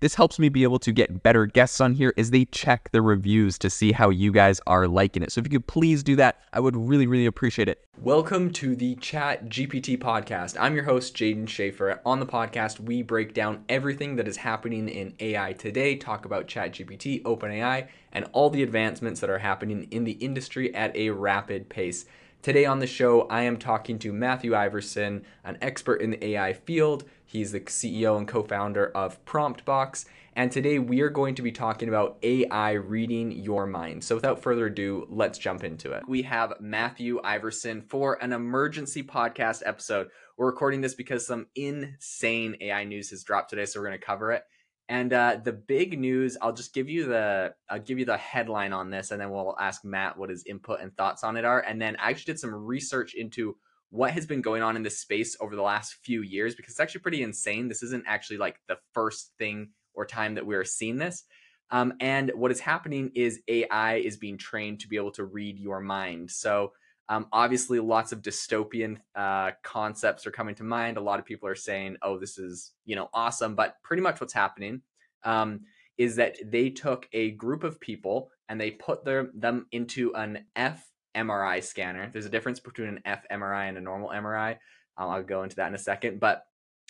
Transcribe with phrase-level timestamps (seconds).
[0.00, 3.00] This helps me be able to get better guests on here as they check the
[3.00, 5.32] reviews to see how you guys are liking it.
[5.32, 7.82] So if you could please do that, I would really, really appreciate it.
[8.02, 10.54] Welcome to the Chat GPT podcast.
[10.60, 12.00] I'm your host, Jaeden Schafer.
[12.04, 16.46] On the podcast, we break down everything that is happening in AI today, talk about
[16.46, 21.08] Chat GPT, OpenAI, and all the advancements that are happening in the industry at a
[21.08, 22.04] rapid pace.
[22.42, 26.52] Today on the show, I am talking to Matthew Iversen, an expert in the AI
[26.52, 30.06] field He's the CEO and co founder of PromptBox.
[30.36, 34.04] And today we are going to be talking about AI reading your mind.
[34.04, 36.04] So without further ado, let's jump into it.
[36.06, 40.08] We have Matthew Iversen for an emergency podcast episode.
[40.36, 44.06] We're recording this because some insane AI news has dropped today, so we're going to
[44.06, 44.44] cover it.
[44.88, 48.72] And uh, the big news, I'll just give you the I'll give you the headline
[48.72, 51.60] on this, and then we'll ask Matt what his input and thoughts on it are.
[51.60, 53.56] And then I actually did some research into
[53.90, 56.80] what has been going on in this space over the last few years because it's
[56.80, 57.68] actually pretty insane.
[57.68, 61.24] This isn't actually like the first thing or time that we're seeing this.
[61.70, 65.58] Um, and what is happening is AI is being trained to be able to read
[65.58, 66.30] your mind.
[66.30, 66.72] So
[67.08, 70.96] um, obviously, lots of dystopian uh, concepts are coming to mind.
[70.96, 74.20] A lot of people are saying, "Oh, this is you know awesome," but pretty much
[74.20, 74.82] what's happening
[75.24, 75.60] um,
[75.98, 80.44] is that they took a group of people and they put their, them into an
[80.54, 82.10] F MRI scanner.
[82.12, 84.52] There's a difference between an fMRI and a normal MRI.
[84.98, 86.20] Um, I'll go into that in a second.
[86.20, 86.44] But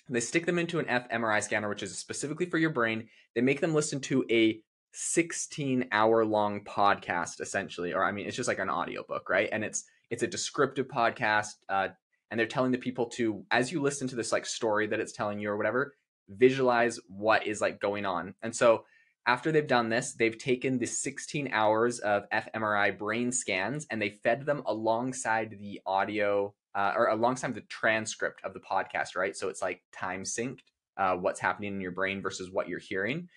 [0.08, 3.08] they stick them into an fMRI scanner, which is specifically for your brain.
[3.34, 4.60] They make them listen to a
[4.98, 7.92] 16 hour long podcast, essentially.
[7.92, 9.48] Or, I mean, it's just like an audiobook, right?
[9.52, 11.54] And it's it's a descriptive podcast.
[11.68, 11.88] Uh,
[12.30, 15.12] and they're telling the people to, as you listen to this like story that it's
[15.12, 15.94] telling you or whatever,
[16.28, 18.34] visualize what is like going on.
[18.42, 18.84] And so
[19.26, 24.10] after they've done this, they've taken the 16 hours of fMRI brain scans and they
[24.10, 29.36] fed them alongside the audio uh, or alongside the transcript of the podcast, right?
[29.36, 30.60] So it's like time synced,
[30.96, 33.28] uh, what's happening in your brain versus what you're hearing.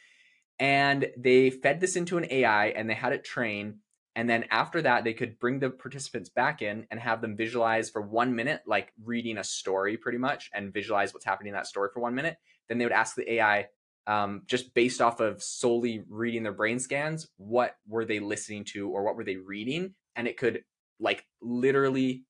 [0.59, 3.79] And they fed this into an AI and they had it train.
[4.15, 7.89] And then after that, they could bring the participants back in and have them visualize
[7.89, 11.67] for one minute, like reading a story pretty much, and visualize what's happening in that
[11.67, 12.37] story for one minute.
[12.67, 13.67] Then they would ask the AI,
[14.07, 18.89] um, just based off of solely reading their brain scans, what were they listening to
[18.89, 19.93] or what were they reading?
[20.15, 20.63] And it could
[20.99, 22.25] like literally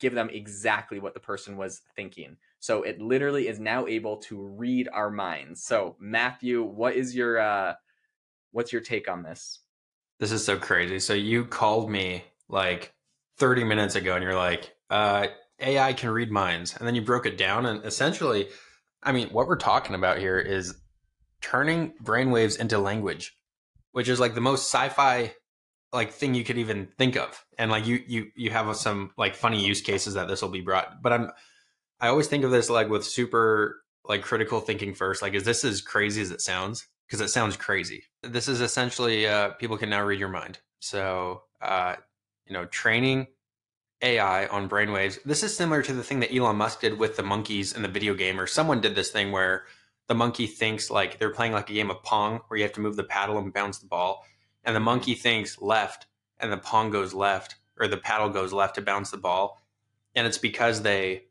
[0.00, 2.38] give them exactly what the person was thinking.
[2.60, 5.64] So it literally is now able to read our minds.
[5.64, 7.74] So Matthew, what is your uh
[8.52, 9.60] what's your take on this?
[10.18, 11.00] This is so crazy.
[11.00, 12.92] So you called me like
[13.38, 15.28] 30 minutes ago and you're like, uh
[15.58, 16.76] AI can read minds.
[16.76, 18.48] And then you broke it down and essentially
[19.02, 20.74] I mean, what we're talking about here is
[21.40, 23.34] turning brainwaves into language,
[23.92, 25.32] which is like the most sci-fi
[25.92, 27.44] like thing you could even think of.
[27.58, 30.60] And like you you you have some like funny use cases that this will be
[30.60, 31.00] brought.
[31.02, 31.30] But I'm
[32.00, 35.22] I always think of this like with super like critical thinking first.
[35.22, 36.86] Like, is this as crazy as it sounds?
[37.06, 38.04] Because it sounds crazy.
[38.22, 40.58] This is essentially uh, people can now read your mind.
[40.80, 41.96] So uh,
[42.46, 43.26] you know, training
[44.02, 45.22] AI on brainwaves.
[45.24, 47.88] This is similar to the thing that Elon Musk did with the monkeys in the
[47.88, 49.64] video game, or someone did this thing where
[50.10, 52.80] the monkey thinks like they're playing like a game of pong where you have to
[52.80, 54.26] move the paddle and bounce the ball
[54.64, 56.06] and the monkey thinks left
[56.40, 59.62] and the pong goes left or the paddle goes left to bounce the ball
[60.16, 61.22] and it's because they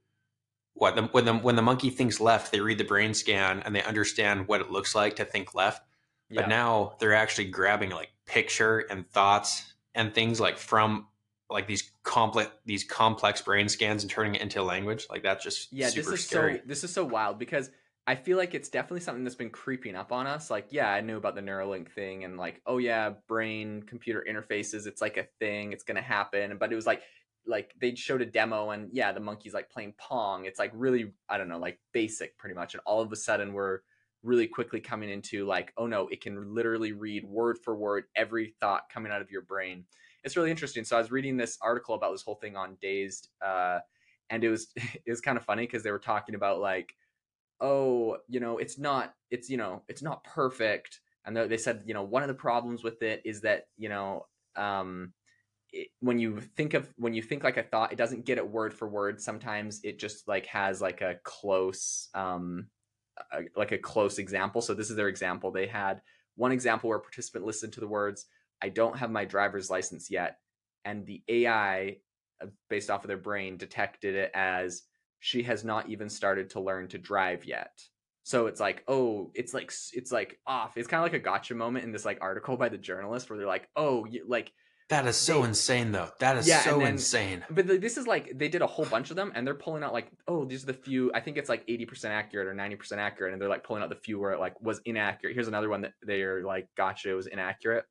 [0.80, 3.76] what the, when the when the monkey thinks left they read the brain scan and
[3.76, 5.84] they understand what it looks like to think left
[6.30, 6.48] but yeah.
[6.48, 11.08] now they're actually grabbing like picture and thoughts and things like from
[11.50, 15.72] like these complex these complex brain scans and turning it into language like that's just
[15.74, 16.56] yeah this is scary.
[16.56, 17.70] so this is so wild because
[18.10, 20.50] I feel like it's definitely something that's been creeping up on us.
[20.50, 24.88] Like, yeah, I knew about the Neuralink thing and like, oh yeah, brain computer interfaces,
[24.88, 26.58] it's like a thing, it's gonna happen.
[26.58, 27.04] But it was like
[27.46, 30.46] like they showed a demo and yeah, the monkey's like playing Pong.
[30.46, 32.74] It's like really, I don't know, like basic pretty much.
[32.74, 33.80] And all of a sudden we're
[34.22, 38.54] really quickly coming into like, oh no, it can literally read word for word every
[38.60, 39.86] thought coming out of your brain.
[40.24, 40.84] It's really interesting.
[40.84, 43.30] So I was reading this article about this whole thing on Dazed.
[43.42, 43.80] Uh,
[44.30, 46.94] and it was it was kind of funny because they were talking about like,
[47.62, 51.94] oh, you know, it's not it's you know it's not perfect, and they said you
[51.94, 54.26] know one of the problems with it is that you know
[54.56, 55.14] um,
[55.72, 58.50] it, when you think of when you think like a thought, it doesn't get it
[58.50, 59.22] word for word.
[59.22, 62.68] Sometimes it just like has like a close um,
[63.32, 64.62] a, like a close example.
[64.62, 65.52] So this is their example.
[65.52, 66.02] They had
[66.36, 68.26] one example where a participant listened to the words,
[68.62, 70.38] "I don't have my driver's license yet,"
[70.86, 71.98] and the AI,
[72.42, 74.84] uh, based off of their brain, detected it as
[75.20, 77.80] she has not even started to learn to drive yet.
[78.24, 80.78] So it's like, oh, it's like it's like off.
[80.78, 83.38] It's kind of like a gotcha moment in this like article by the journalist where
[83.38, 84.52] they're like, oh, you, like
[84.90, 86.10] that is so they, insane, though.
[86.20, 87.46] That is yeah, so then, insane.
[87.52, 89.94] But this is like they did a whole bunch of them, and they're pulling out
[89.94, 91.12] like, oh, these are the few.
[91.14, 93.84] I think it's like eighty percent accurate or ninety percent accurate, and they're like pulling
[93.84, 95.36] out the few where it like was inaccurate.
[95.36, 97.86] Here's another one that they're like, gotcha, it was inaccurate.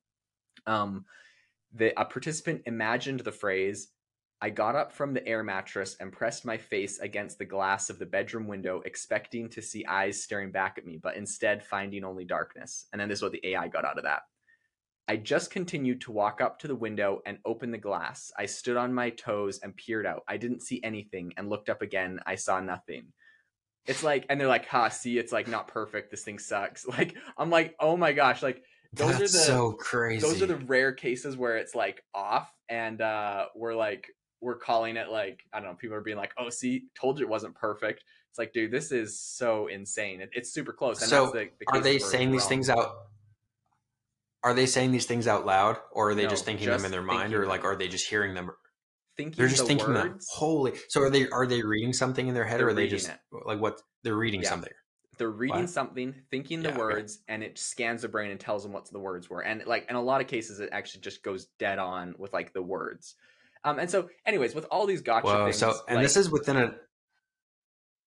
[0.67, 1.05] Um,
[1.73, 3.93] the a participant imagined the phrase,
[4.41, 7.97] "I got up from the air mattress and pressed my face against the glass of
[7.97, 12.25] the bedroom window, expecting to see eyes staring back at me, but instead finding only
[12.25, 14.23] darkness." And then this is what the AI got out of that.
[15.09, 18.31] I just continued to walk up to the window and open the glass.
[18.37, 20.21] I stood on my toes and peered out.
[20.27, 22.19] I didn't see anything and looked up again.
[22.27, 23.07] I saw nothing.
[23.87, 26.11] It's like, and they're like, ha, see, it's like not perfect.
[26.11, 26.85] This thing sucks.
[26.97, 28.43] Like, I'm like, oh my gosh.
[28.43, 28.61] Like,
[28.93, 30.21] those That's are the so crazy.
[30.21, 34.07] Those are the rare cases where it's like off and uh we're like
[34.41, 37.25] we're calling it like I don't know, people are being like, "Oh, see, told you
[37.25, 40.21] it wasn't perfect." It's like, dude, this is so insane.
[40.21, 41.01] It, it's super close.
[41.01, 42.95] And so, the, the are they saying these things out
[44.43, 46.85] are they saying these things out loud or are they no, just thinking just them
[46.85, 48.49] in their mind or like are they just hearing them
[49.17, 50.03] thinking they're just the thinking words.
[50.03, 52.73] them holy so are they are they reading something in their head they're or are
[52.73, 53.17] they just it.
[53.45, 54.49] like what they're reading yeah.
[54.49, 54.71] something
[55.17, 55.69] they're reading what?
[55.69, 57.33] something thinking the yeah, words okay.
[57.33, 59.95] and it scans the brain and tells them what the words were and like in
[59.95, 63.15] a lot of cases it actually just goes dead on with like the words
[63.65, 66.31] um and so anyways with all these gotcha Whoa, things so and like, this is
[66.31, 66.75] within a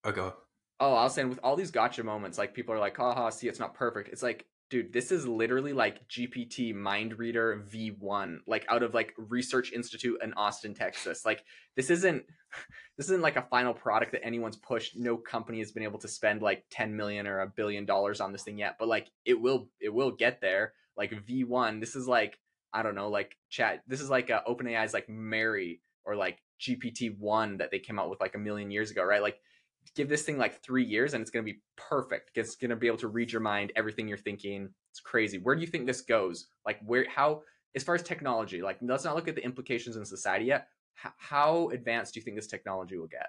[0.05, 0.35] okay oh,
[0.79, 3.47] oh i was saying with all these gotcha moments like people are like haha see
[3.47, 8.65] it's not perfect it's like dude, this is literally like GPT Mind Reader V1, like
[8.67, 11.23] out of like Research Institute in Austin, Texas.
[11.23, 11.43] Like
[11.75, 12.23] this isn't
[12.97, 14.97] this isn't like a final product that anyone's pushed.
[14.97, 18.31] No company has been able to spend like 10 million or a billion dollars on
[18.31, 20.73] this thing yet, but like it will it will get there.
[20.97, 22.39] Like V1, this is like
[22.73, 23.83] I don't know, like chat.
[23.85, 28.09] This is like uh, OpenAI's like Mary or like GPT one that they came out
[28.09, 29.21] with like a million years ago, right?
[29.21, 29.37] Like
[29.95, 32.31] give this thing like three years and it's going to be perfect.
[32.35, 34.69] It's going to be able to read your mind, everything you're thinking.
[34.91, 35.37] It's crazy.
[35.37, 36.47] Where do you think this goes?
[36.65, 37.41] Like, where, how,
[37.75, 40.67] as far as technology, like, let's not look at the implications in society yet.
[41.03, 43.27] H- how advanced do you think this technology will get?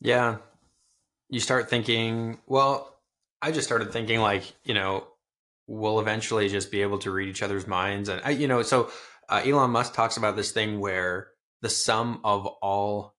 [0.00, 0.38] Yeah.
[1.28, 2.96] You start thinking, well,
[3.40, 5.06] I just started thinking, like, you know,
[5.66, 8.08] we'll eventually just be able to read each other's minds.
[8.08, 8.90] And, I, you know, so
[9.28, 11.28] uh, Elon Musk talks about this thing where
[11.62, 13.14] the sum of all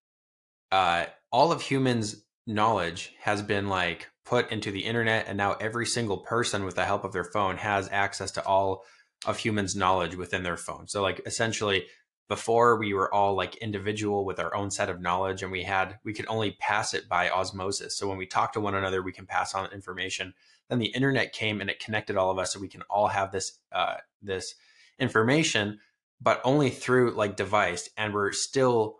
[0.72, 5.86] uh, all of humans' knowledge has been like put into the internet, and now every
[5.86, 8.84] single person, with the help of their phone, has access to all
[9.26, 10.88] of humans' knowledge within their phone.
[10.88, 11.86] So, like, essentially,
[12.32, 16.00] before we were all like individual with our own set of knowledge, and we had
[16.06, 17.98] we could only pass it by osmosis.
[17.98, 20.34] So when we talk to one another, we can pass on information.
[20.70, 23.34] Then the internet came and it connected all of us, so we can all have
[23.34, 24.56] this uh, this
[24.98, 25.80] information,
[26.22, 29.00] but only through like device, and we're still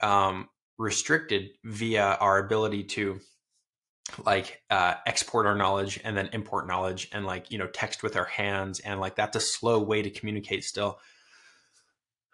[0.00, 0.48] um,
[0.82, 3.20] restricted via our ability to
[4.26, 8.16] like uh, export our knowledge and then import knowledge and like you know text with
[8.16, 10.98] our hands and like that's a slow way to communicate still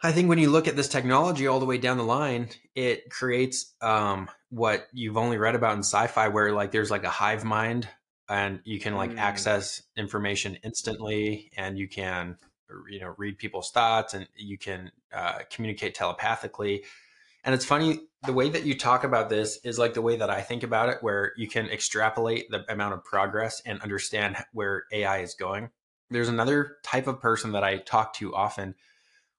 [0.02, 3.10] i think when you look at this technology all the way down the line it
[3.10, 7.44] creates um, what you've only read about in sci-fi where like there's like a hive
[7.44, 7.86] mind
[8.30, 9.18] and you can like mm.
[9.18, 12.38] access information instantly and you can
[12.90, 16.82] you know read people's thoughts and you can uh, communicate telepathically
[17.44, 20.30] and it's funny the way that you talk about this is like the way that
[20.30, 24.84] I think about it, where you can extrapolate the amount of progress and understand where
[24.92, 25.70] AI is going.
[26.10, 28.74] There's another type of person that I talk to often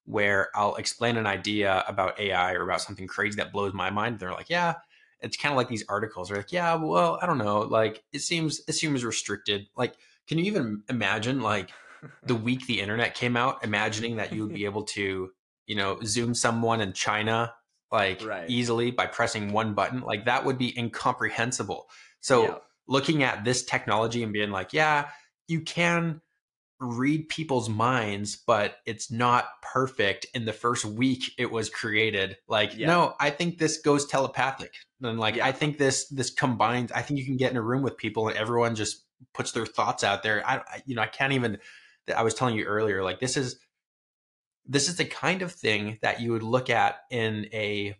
[0.06, 4.18] where I'll explain an idea about AI or about something crazy that blows my mind.
[4.18, 4.74] They're like, yeah,
[5.20, 6.28] it's kind of like these articles.
[6.28, 7.60] They're like, yeah, well, I don't know.
[7.60, 9.66] Like it seems, it seems restricted.
[9.76, 9.94] Like,
[10.26, 11.70] can you even imagine like
[12.22, 15.30] the week the internet came out, imagining that you would be able to,
[15.66, 17.52] you know, zoom someone in China
[17.92, 18.48] like right.
[18.48, 20.00] easily by pressing one button.
[20.00, 21.88] Like that would be incomprehensible.
[22.20, 22.54] So yeah.
[22.86, 25.08] looking at this technology and being like, yeah,
[25.48, 26.20] you can
[26.80, 32.38] read people's minds, but it's not perfect in the first week it was created.
[32.48, 32.86] Like, yeah.
[32.86, 34.72] no, I think this goes telepathic.
[35.02, 35.46] And like yeah.
[35.46, 38.28] I think this this combines I think you can get in a room with people
[38.28, 39.04] and everyone just
[39.34, 40.46] puts their thoughts out there.
[40.46, 41.58] I, I you know, I can't even
[42.14, 43.58] I was telling you earlier, like this is
[44.70, 47.96] this is the kind of thing that you would look at in a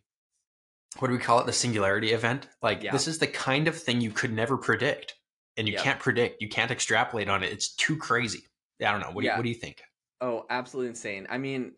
[0.99, 1.47] what do we call it?
[1.47, 2.49] The singularity event?
[2.63, 2.93] Like Yeah.
[2.93, 5.15] this is the kind of thing you could never predict
[5.57, 7.53] and you can't predict you can't extrapolate on it.
[7.53, 8.45] It's too crazy.
[8.81, 9.11] I don't know.
[9.11, 9.83] What, do, you, what do you think?
[10.21, 11.27] Oh, absolutely insane.
[11.29, 11.73] I mean,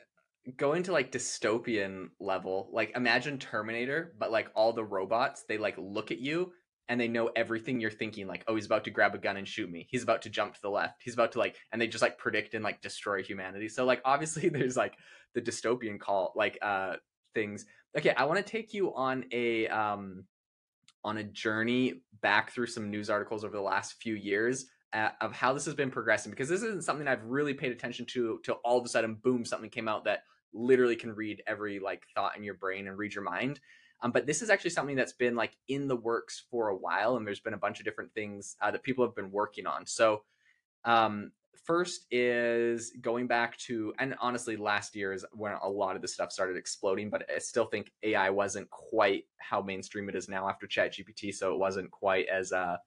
[0.56, 5.74] going to like dystopian level, like imagine Terminator, but like all the robots, they like
[5.78, 6.52] look at you
[6.88, 8.26] and they know everything you're thinking.
[8.26, 9.86] Like, oh, he's about to grab a gun and shoot me.
[9.90, 11.02] He's about to jump to the left.
[11.02, 13.68] He's about to like, and they just like predict and like destroy humanity.
[13.68, 14.96] So like, obviously, there's like
[15.34, 16.96] the dystopian call, like uh
[17.34, 17.66] things.
[17.96, 20.24] Okay, I want to take you on a um
[21.04, 25.32] on a journey back through some news articles over the last few years uh, of
[25.32, 28.60] how this has been progressing because this isn't something I've really paid attention to till
[28.64, 32.36] all of a sudden, boom, something came out that literally can read every like thought
[32.36, 33.58] in your brain and read your mind.
[34.02, 37.16] Um, but this is actually something that's been like in the works for a while,
[37.16, 39.86] and there's been a bunch of different things uh, that people have been working on.
[39.86, 40.22] So,
[40.84, 41.30] um,
[41.64, 46.14] first is going back to, and honestly, last year is when a lot of this
[46.14, 47.10] stuff started exploding.
[47.10, 51.52] But I still think AI wasn't quite how mainstream it is now after ChatGPT, so
[51.52, 52.78] it wasn't quite as uh,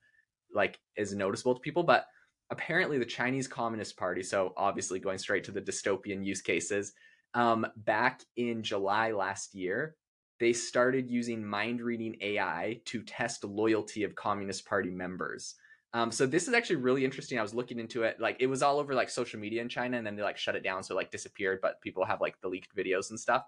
[0.53, 2.07] like as noticeable to people but
[2.49, 6.93] apparently the chinese communist party so obviously going straight to the dystopian use cases
[7.33, 9.95] um, back in july last year
[10.39, 15.55] they started using mind reading ai to test loyalty of communist party members.
[15.93, 17.39] Um, so this is actually really interesting.
[17.39, 18.19] I was looking into it.
[18.19, 20.55] Like it was all over like social media in china and then they like shut
[20.55, 23.45] it down so it, like disappeared but people have like the leaked videos and stuff.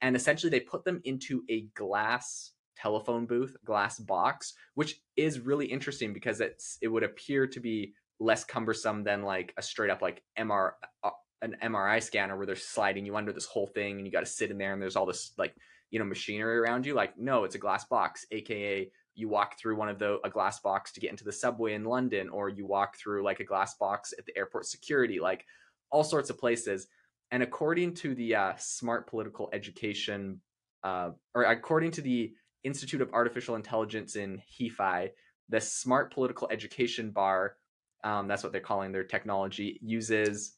[0.00, 5.66] And essentially they put them into a glass telephone booth glass box which is really
[5.66, 10.00] interesting because it's it would appear to be less cumbersome than like a straight up
[10.00, 11.10] like MR uh,
[11.42, 14.26] an MRI scanner where they're sliding you under this whole thing and you got to
[14.26, 15.54] sit in there and there's all this like
[15.90, 19.76] you know machinery around you like no it's a glass box aka you walk through
[19.76, 22.66] one of the a glass box to get into the subway in London or you
[22.66, 25.44] walk through like a glass box at the airport security like
[25.90, 26.86] all sorts of places.
[27.30, 30.40] And according to the uh, smart political education
[30.82, 32.32] uh, or according to the
[32.64, 35.10] Institute of Artificial Intelligence in Hefei,
[35.48, 37.56] the Smart Political Education Bar,
[38.04, 40.54] um, that's what they're calling their technology, uses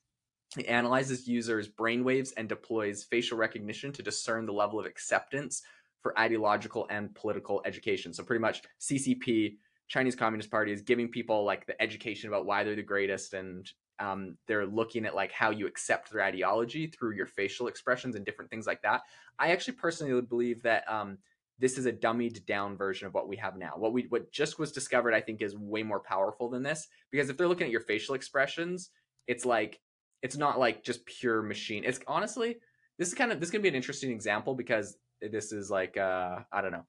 [0.57, 5.63] it analyzes users' brainwaves and deploys facial recognition to discern the level of acceptance
[6.01, 8.13] for ideological and political education.
[8.13, 9.57] So pretty much CCP,
[9.89, 13.71] Chinese Communist Party, is giving people like the education about why they're the greatest and
[13.99, 18.25] um, they're looking at like how you accept their ideology through your facial expressions and
[18.25, 19.03] different things like that.
[19.39, 21.19] I actually personally believe that um,
[21.59, 23.73] this is a dummied down version of what we have now.
[23.77, 27.31] What we what just was discovered, I think, is way more powerful than this because
[27.31, 28.91] if they're looking at your facial expressions,
[29.29, 29.79] it's like
[30.23, 31.85] it's not like just pure machine.
[31.85, 32.57] It's honestly
[32.99, 35.97] this is kind of this is gonna be an interesting example because this is like
[35.97, 36.87] uh, I don't know,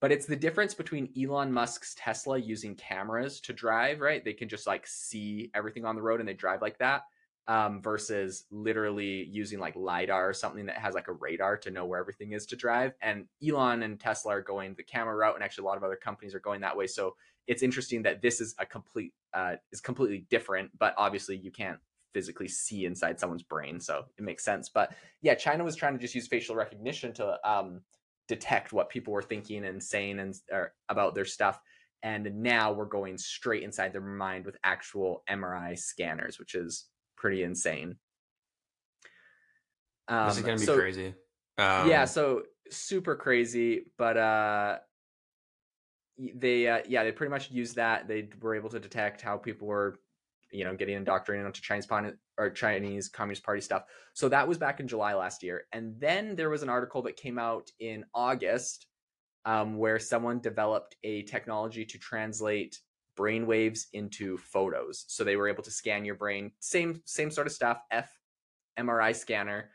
[0.00, 4.00] but it's the difference between Elon Musk's Tesla using cameras to drive.
[4.00, 7.02] Right, they can just like see everything on the road and they drive like that
[7.46, 11.84] um, versus literally using like lidar or something that has like a radar to know
[11.84, 12.92] where everything is to drive.
[13.02, 15.96] And Elon and Tesla are going the camera route, and actually a lot of other
[15.96, 16.86] companies are going that way.
[16.86, 21.50] So it's interesting that this is a complete uh, is completely different, but obviously you
[21.50, 21.78] can't
[22.14, 24.70] physically see inside someone's brain, so it makes sense.
[24.70, 27.80] But yeah, China was trying to just use facial recognition to um,
[28.28, 31.60] detect what people were thinking and saying and or about their stuff.
[32.02, 37.42] And now we're going straight inside their mind with actual MRI scanners, which is pretty
[37.42, 37.96] insane.
[40.08, 41.14] Um, this is gonna be so- crazy
[41.56, 44.78] um, yeah, so super crazy, but uh
[46.18, 48.08] they uh, yeah, they pretty much used that.
[48.08, 49.98] They were able to detect how people were
[50.54, 51.88] you know, getting indoctrinated onto Chinese
[52.38, 53.84] or Chinese Communist Party stuff.
[54.14, 55.64] So that was back in July last year.
[55.72, 58.86] And then there was an article that came out in August
[59.44, 62.78] um, where someone developed a technology to translate
[63.16, 65.04] brain waves into photos.
[65.08, 67.80] So they were able to scan your brain, same same sort of stuff,
[68.78, 69.70] fMRI scanner,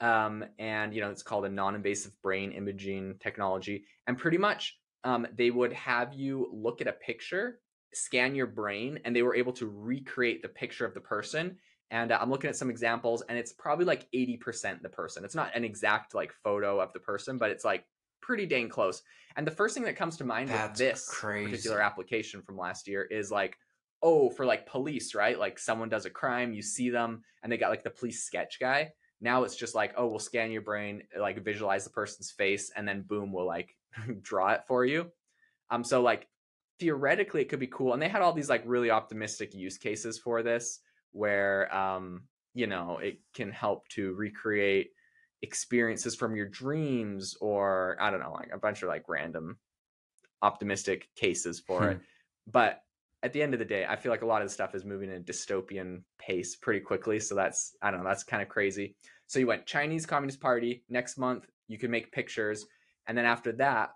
[0.00, 3.84] um, and you know it's called a non-invasive brain imaging technology.
[4.06, 7.60] And pretty much, um, they would have you look at a picture,
[7.94, 11.56] scan your brain, and they were able to recreate the picture of the person.
[11.90, 15.24] And uh, I'm looking at some examples, and it's probably like 80% the person.
[15.24, 17.84] It's not an exact like photo of the person, but it's like
[18.20, 19.02] pretty dang close.
[19.36, 21.50] And the first thing that comes to mind That's with this crazy.
[21.50, 23.56] particular application from last year is like,
[24.02, 25.38] oh, for like police, right?
[25.38, 28.58] Like someone does a crime, you see them, and they got like the police sketch
[28.60, 28.90] guy.
[29.20, 32.86] Now it's just like, oh, we'll scan your brain, like visualize the person's face, and
[32.86, 33.74] then boom, we'll like
[34.22, 35.10] draw it for you.
[35.70, 36.28] Um, so like
[36.78, 37.92] theoretically it could be cool.
[37.92, 40.80] And they had all these like really optimistic use cases for this,
[41.12, 44.90] where um, you know, it can help to recreate
[45.42, 49.58] experiences from your dreams, or I don't know, like a bunch of like random
[50.42, 51.90] optimistic cases for Hmm.
[51.90, 52.00] it.
[52.50, 52.82] But
[53.22, 54.82] at the end of the day, I feel like a lot of the stuff is
[54.82, 57.20] moving at a dystopian pace pretty quickly.
[57.20, 58.96] So that's I don't know, that's kind of crazy.
[59.26, 61.46] So you went Chinese Communist Party next month.
[61.66, 62.64] You can make pictures,
[63.06, 63.90] and then after that,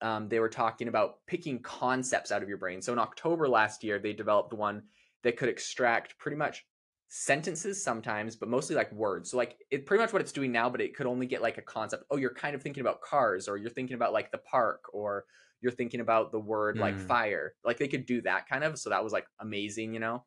[0.00, 2.80] um, they were talking about picking concepts out of your brain.
[2.80, 4.82] So in October last year, they developed one
[5.24, 6.64] that could extract pretty much
[7.08, 9.30] sentences sometimes, but mostly like words.
[9.30, 11.58] So like it pretty much what it's doing now, but it could only get like
[11.58, 12.04] a concept.
[12.10, 15.24] Oh, you're kind of thinking about cars, or you're thinking about like the park, or
[15.60, 16.80] you're thinking about the word mm.
[16.80, 17.06] like hmm.
[17.06, 17.54] fire.
[17.64, 18.78] Like they could do that kind of.
[18.78, 20.24] So that was like amazing, you know.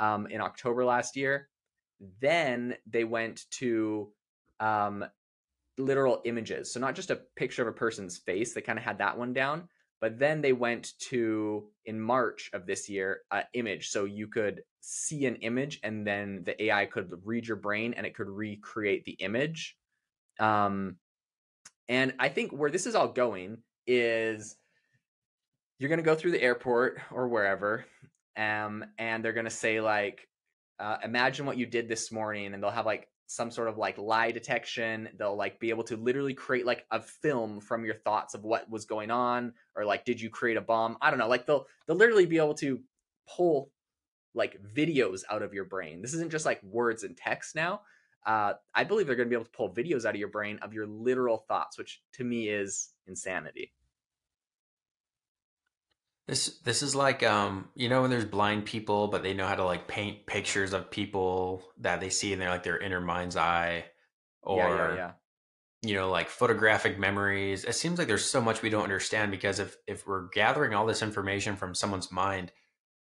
[0.00, 1.48] Um, in October last year,
[2.20, 4.10] then they went to
[4.58, 5.04] um,
[5.78, 6.72] literal images.
[6.72, 8.52] So not just a picture of a person's face.
[8.52, 9.68] They kind of had that one down,
[10.00, 13.88] but then they went to in March of this year, uh, image.
[13.88, 18.06] So you could see an image, and then the AI could read your brain, and
[18.06, 19.76] it could recreate the image.
[20.38, 20.96] Um,
[21.88, 24.56] and I think where this is all going is
[25.78, 27.84] you're going to go through the airport or wherever,
[28.36, 30.28] um, and they're going to say like,
[30.78, 33.98] uh, imagine what you did this morning, and they'll have like some sort of like
[33.98, 35.08] lie detection.
[35.18, 38.70] They'll like be able to literally create like a film from your thoughts of what
[38.70, 40.96] was going on or like did you create a bomb?
[41.00, 41.28] I don't know.
[41.28, 42.80] Like they'll they'll literally be able to
[43.28, 43.70] pull
[44.34, 46.02] like videos out of your brain.
[46.02, 47.82] This isn't just like words and text now.
[48.26, 50.58] Uh, I believe they're going to be able to pull videos out of your brain
[50.62, 53.72] of your literal thoughts, which to me is insanity.
[56.26, 59.56] This this is like um you know when there's blind people but they know how
[59.56, 63.36] to like paint pictures of people that they see in their like their inner mind's
[63.36, 63.84] eye
[64.42, 65.10] or yeah, yeah, yeah.
[65.82, 67.64] you know like photographic memories.
[67.64, 70.86] It seems like there's so much we don't understand because if if we're gathering all
[70.86, 72.52] this information from someone's mind,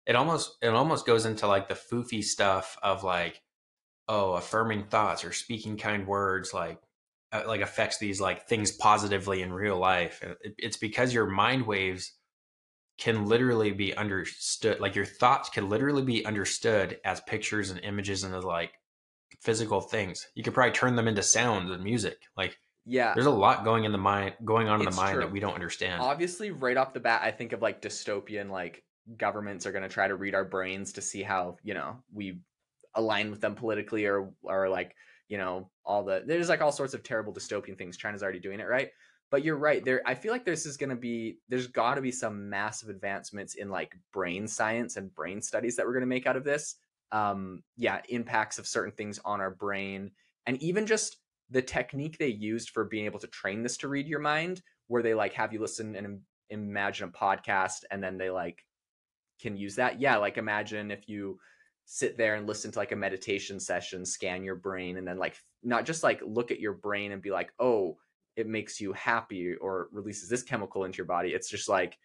[0.06, 3.42] it almost it almost goes into like the foofy stuff of like
[4.08, 6.80] oh affirming thoughts or speaking kind words like
[7.32, 10.20] uh, like affects these like things positively in real life.
[10.22, 12.12] It, it's because your mind waves
[12.98, 18.22] can literally be understood like your thoughts can literally be understood as pictures and images
[18.22, 18.72] and as like
[19.40, 20.26] physical things.
[20.34, 23.14] You could probably turn them into sounds and music like yeah.
[23.14, 25.22] there's a lot going in the mind going on in the mind true.
[25.22, 26.00] that we don't understand.
[26.00, 28.84] Obviously right off the bat i think of like dystopian like
[29.16, 32.38] governments are going to try to read our brains to see how you know we
[32.94, 34.94] align with them politically or or like
[35.28, 38.60] you know all the there's like all sorts of terrible dystopian things china's already doing
[38.60, 38.90] it right
[39.34, 42.00] but you're right there i feel like this is going to be there's got to
[42.00, 46.06] be some massive advancements in like brain science and brain studies that we're going to
[46.06, 46.76] make out of this.
[47.10, 50.12] Um yeah impacts of certain things on our brain
[50.46, 51.16] and even just
[51.50, 55.02] the technique they used for being able to train this to read your mind where
[55.02, 58.62] they like have you listen and imagine a podcast and then they like
[59.42, 60.00] can use that.
[60.00, 61.40] Yeah like imagine if you
[61.86, 65.34] sit there and listen to like a meditation session scan your brain and then like
[65.64, 67.96] not just like look at your brain and be like oh
[68.36, 71.30] it makes you happy or releases this chemical into your body.
[71.30, 71.98] It's just like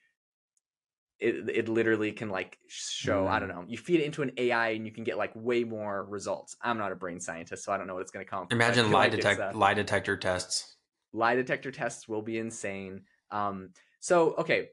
[1.19, 3.29] it, it literally can like show mm.
[3.29, 3.55] i don't mm.
[3.55, 6.55] know you feed it into an ai and you can get like way more results
[6.61, 8.91] i'm not a brain scientist so i don't know what it's going to come imagine
[8.91, 10.77] lie like detect uh, lie detector tests
[11.13, 14.69] lie detector tests will be insane um so okay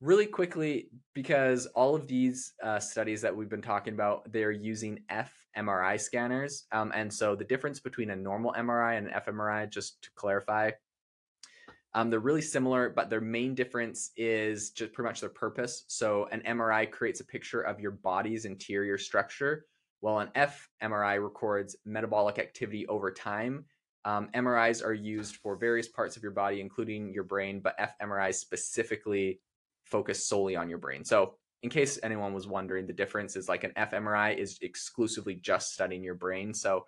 [0.00, 4.98] really quickly because all of these uh, studies that we've been talking about they're using
[5.10, 10.00] fMRI scanners um, and so the difference between a normal mri and an fMRI just
[10.00, 10.70] to clarify
[11.94, 15.84] um, they're really similar, but their main difference is just pretty much their purpose.
[15.88, 19.66] So an MRI creates a picture of your body's interior structure,
[20.00, 20.30] while an
[20.82, 23.64] fMRI records metabolic activity over time.
[24.04, 28.36] Um, MRIs are used for various parts of your body, including your brain, but fMRIs
[28.36, 29.40] specifically
[29.84, 31.04] focus solely on your brain.
[31.04, 35.74] So in case anyone was wondering, the difference is like an fMRI is exclusively just
[35.74, 36.54] studying your brain.
[36.54, 36.86] So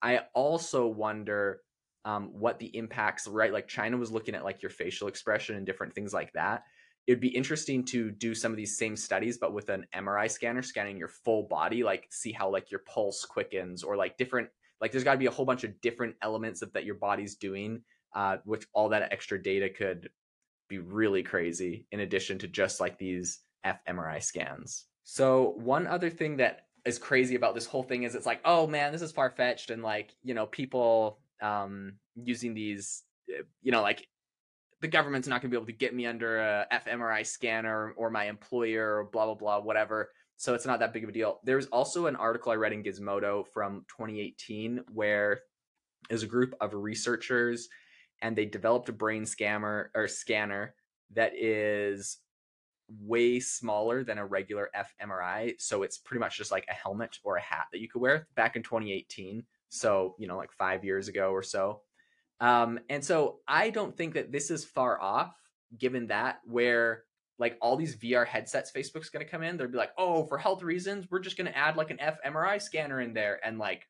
[0.00, 1.60] I also wonder
[2.04, 3.52] um, what the impacts, right?
[3.52, 6.64] Like China was looking at like your facial expression and different things like that.
[7.06, 10.62] It'd be interesting to do some of these same studies, but with an MRI scanner
[10.62, 14.48] scanning your full body, like see how like your pulse quickens or like different,
[14.80, 17.34] like there's got to be a whole bunch of different elements of that your body's
[17.34, 17.82] doing,
[18.14, 20.08] uh, which all that extra data could
[20.68, 24.86] be really crazy in addition to just like these fMRI scans.
[25.04, 28.66] So one other thing that is crazy about this whole thing is it's like, oh
[28.66, 33.72] man, this is far fetched, and like you know people um, using these, eh, you
[33.72, 34.06] know, like
[34.80, 38.10] the government's not going to be able to get me under a fMRI scanner or
[38.10, 40.10] my employer or blah blah blah whatever.
[40.36, 41.40] So it's not that big of a deal.
[41.44, 45.40] There's also an article I read in Gizmodo from 2018 where
[46.10, 47.68] is a group of researchers
[48.20, 50.74] and they developed a brain scammer or scanner
[51.14, 52.18] that is
[53.00, 55.54] way smaller than a regular fMRI.
[55.58, 58.26] So it's pretty much just like a helmet or a hat that you could wear
[58.34, 59.44] back in 2018.
[59.74, 61.80] So, you know, like five years ago or so.
[62.40, 65.34] Um, and so I don't think that this is far off,
[65.78, 67.04] given that, where
[67.38, 70.38] like all these VR headsets Facebook's going to come in, they'll be like, "Oh, for
[70.38, 73.88] health reasons, we're just going to add like an fMRI scanner in there and like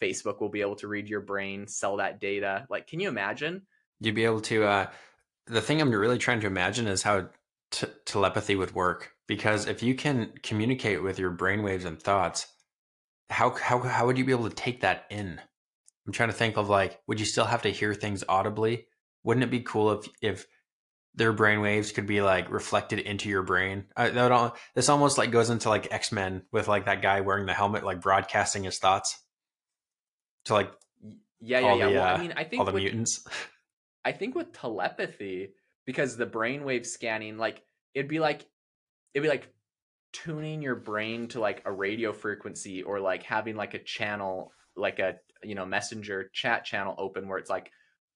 [0.00, 3.62] Facebook will be able to read your brain, sell that data." Like, can you imagine?
[4.00, 4.86] You'd be able to uh
[5.46, 7.28] the thing I'm really trying to imagine is how
[7.70, 12.46] t- telepathy would work because if you can communicate with your brainwaves and thoughts,
[13.30, 15.40] how how how would you be able to take that in?
[16.06, 18.86] I'm trying to think of like, would you still have to hear things audibly?
[19.22, 20.46] Wouldn't it be cool if if
[21.14, 23.84] their brainwaves could be like reflected into your brain?
[23.96, 27.20] Uh, that all, this almost like goes into like X Men with like that guy
[27.20, 29.22] wearing the helmet, like broadcasting his thoughts
[30.46, 30.72] to like
[31.40, 31.88] yeah, yeah, all yeah.
[31.88, 33.24] the, well, uh, I mean, I think all the with, mutants.
[34.04, 35.50] I think with telepathy,
[35.86, 37.62] because the brainwave scanning, like
[37.94, 38.46] it'd be like
[39.14, 39.48] it'd be like
[40.12, 44.98] tuning your brain to like a radio frequency or like having like a channel, like
[44.98, 47.72] a you know messenger chat channel open where it's like,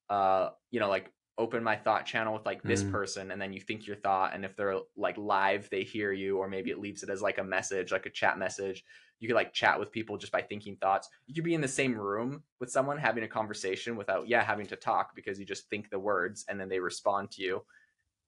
[0.08, 2.84] uh, you know, like open my thought channel with like this Mm.
[2.84, 6.38] person and then you think your thought and if they're like live they hear you
[6.38, 8.84] or maybe it leaves it as like a message like a chat message.
[9.18, 11.08] You could like chat with people just by thinking thoughts.
[11.26, 14.66] You could be in the same room with someone having a conversation without yeah having
[14.66, 17.64] to talk because you just think the words and then they respond to you.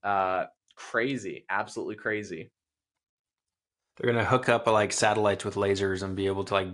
[0.03, 2.53] Uh crazy absolutely crazy
[3.97, 6.69] They're gonna hook up like satellites with lasers and be able to like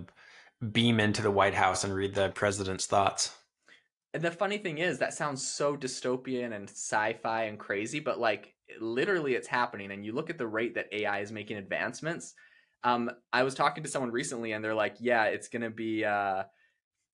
[0.72, 3.36] beam into the White House and read the president's thoughts.
[4.14, 8.54] and the funny thing is that sounds so dystopian and sci-fi and crazy but like
[8.80, 12.34] literally it's happening and you look at the rate that ai is making advancements
[12.84, 16.42] um i was talking to someone recently and they're like yeah it's gonna be uh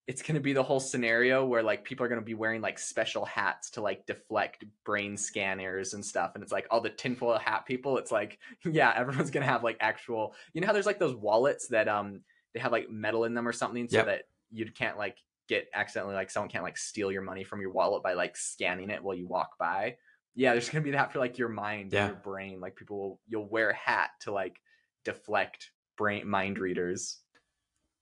[0.08, 3.24] it's gonna be the whole scenario where like people are gonna be wearing like special
[3.26, 7.64] hats to like deflect brain scanners and stuff and it's like all the tinfoil hat
[7.66, 11.14] people it's like yeah everyone's gonna have like actual you know how there's like those
[11.14, 12.20] wallets that um
[12.54, 14.06] they have like metal in them or something so Yep.
[14.06, 15.18] that you can't like
[15.48, 18.90] get accidentally like someone can't like steal your money from your wallet by like scanning
[18.90, 19.96] it while you walk by.
[20.34, 22.04] Yeah, there's gonna be that for like your mind Yeah.
[22.06, 22.60] and your brain.
[22.60, 24.56] Like people will you'll wear a hat to like
[25.04, 27.18] deflect brain mind readers.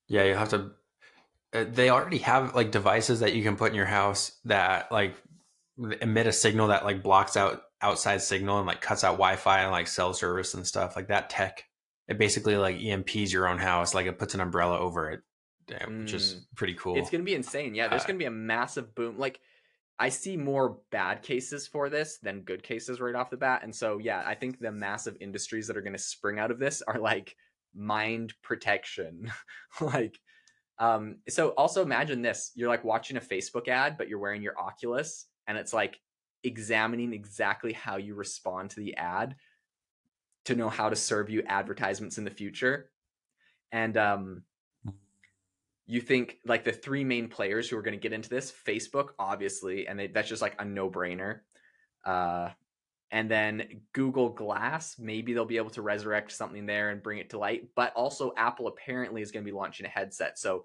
[0.08, 0.72] Yeah, you have to.
[1.52, 5.14] Uh, they already have like devices that you can put in your house that like
[6.00, 9.70] emit a signal that like blocks out outside signal and like cuts out Wi-Fi and
[9.70, 11.64] like cell service and stuff like that tech.
[12.08, 15.20] It basically like EMPs your own house, like it puts an umbrella over it,
[15.68, 16.96] yeah, which is pretty cool.
[16.96, 17.74] It's gonna be insane.
[17.74, 19.18] Yeah, there's Uh, gonna be a massive boom.
[19.18, 19.40] Like
[19.98, 23.62] I see more bad cases for this than good cases right off the bat.
[23.62, 26.82] And so yeah, I think the massive industries that are gonna spring out of this
[26.82, 27.34] are like
[27.74, 29.30] mind protection.
[29.80, 30.18] like
[30.78, 32.52] um so also imagine this.
[32.54, 35.98] You're like watching a Facebook ad, but you're wearing your Oculus and it's like
[36.42, 39.36] examining exactly how you respond to the ad
[40.44, 42.90] to know how to serve you advertisements in the future.
[43.72, 44.42] And um
[45.88, 49.10] you think like the three main players who are going to get into this facebook
[49.20, 51.40] obviously and they, that's just like a no-brainer
[52.06, 52.50] uh,
[53.10, 57.30] and then google glass maybe they'll be able to resurrect something there and bring it
[57.30, 60.64] to light but also apple apparently is going to be launching a headset so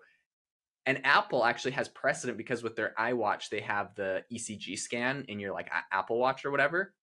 [0.86, 5.40] and apple actually has precedent because with their iwatch they have the ecg scan in
[5.40, 6.94] your like apple watch or whatever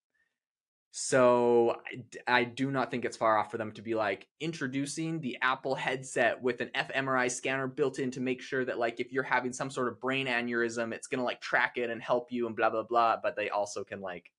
[0.91, 1.81] so
[2.27, 5.75] I do not think it's far off for them to be like introducing the Apple
[5.75, 9.53] headset with an fMRI scanner built in to make sure that like if you're having
[9.53, 12.71] some sort of brain aneurysm, it's gonna like track it and help you and blah
[12.71, 13.19] blah blah.
[13.23, 14.31] But they also can like,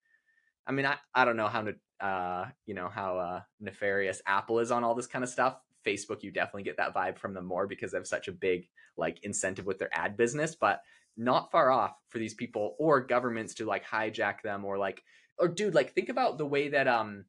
[0.69, 4.59] I mean, I, I don't know how to uh you know how uh nefarious Apple
[4.59, 5.57] is on all this kind of stuff.
[5.85, 8.69] Facebook, you definitely get that vibe from them more because they have such a big
[8.95, 10.81] like incentive with their ad business, but
[11.17, 15.03] not far off for these people or governments to like hijack them or like
[15.37, 17.25] or dude like think about the way that um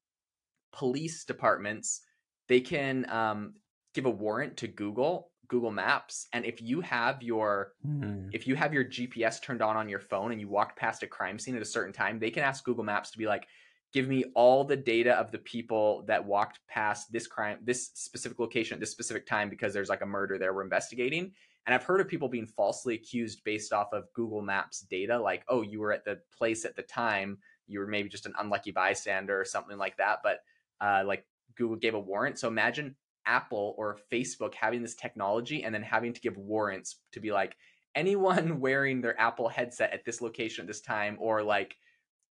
[0.72, 2.02] police departments
[2.46, 3.54] they can um
[3.94, 8.28] give a warrant to google google maps and if you have your Hmm.
[8.32, 11.06] if you have your gps turned on on your phone and you walked past a
[11.06, 13.46] crime scene at a certain time they can ask google maps to be like
[13.92, 18.38] give me all the data of the people that walked past this crime this specific
[18.38, 21.32] location at this specific time because there's like a murder there we're investigating.
[21.66, 25.44] And i've heard of people being falsely accused based off of google maps data like
[25.48, 27.38] oh you were at the place at the time.
[27.66, 30.38] You were maybe just an unlucky bystander or something like that but
[30.80, 32.38] uh, like google gave a warrant.
[32.38, 32.94] So imagine
[33.26, 37.56] apple or facebook having this technology and then having to give warrants to be like
[37.94, 41.76] anyone wearing their apple headset at this location at this time or like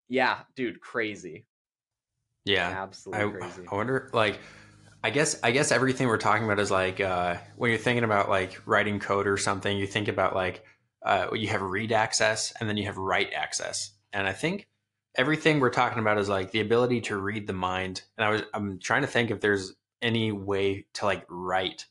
[0.10, 1.46] yeah dude crazy.
[2.44, 3.68] Yeah, absolutely I, crazy.
[3.72, 4.40] I wonder like
[5.04, 8.30] I guess I guess everything we're talking about is like uh, when you're thinking about
[8.30, 10.64] like writing code or something, you think about like
[11.04, 14.68] uh, you have read access and then you have write access, and I think
[15.16, 18.04] everything we're talking about is like the ability to read the mind.
[18.18, 21.86] And I was I'm trying to think if there's any way to like write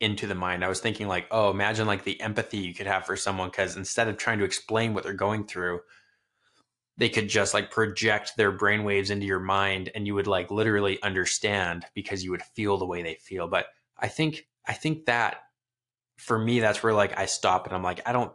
[0.00, 0.64] into the mind.
[0.64, 3.76] I was thinking like, oh, imagine like the empathy you could have for someone because
[3.76, 5.80] instead of trying to explain what they're going through,
[6.96, 11.02] they could just like project their brainwaves into your mind and you would like literally
[11.02, 13.46] understand because you would feel the way they feel.
[13.46, 13.66] But
[13.98, 15.38] I think I think that
[16.16, 18.32] for me that's where like I stop and I'm like I don't